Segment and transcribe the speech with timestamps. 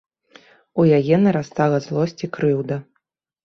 [0.83, 2.83] У яе нарастала злосць і крыўда.